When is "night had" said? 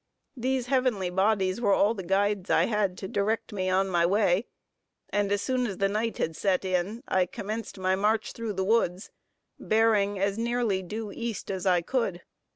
5.89-6.35